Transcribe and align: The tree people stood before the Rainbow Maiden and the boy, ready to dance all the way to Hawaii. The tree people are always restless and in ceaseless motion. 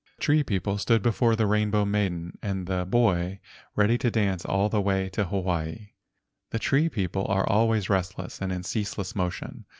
The 0.17 0.23
tree 0.23 0.43
people 0.43 0.79
stood 0.79 1.03
before 1.03 1.35
the 1.35 1.45
Rainbow 1.45 1.85
Maiden 1.85 2.35
and 2.41 2.65
the 2.65 2.87
boy, 2.87 3.39
ready 3.75 3.99
to 3.99 4.09
dance 4.09 4.43
all 4.43 4.67
the 4.67 4.81
way 4.81 5.09
to 5.09 5.25
Hawaii. 5.25 5.89
The 6.49 6.57
tree 6.57 6.89
people 6.89 7.27
are 7.27 7.47
always 7.47 7.87
restless 7.87 8.41
and 8.41 8.51
in 8.51 8.63
ceaseless 8.63 9.15
motion. 9.15 9.65